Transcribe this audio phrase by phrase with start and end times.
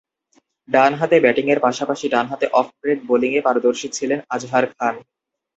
[0.69, 4.95] ডানহাতে ব্যাটিংয়ের পাশাপাশি ডানহাতে অফ ব্রেক বোলিংয়ে পারদর্শী ছিলেন আজহার খান।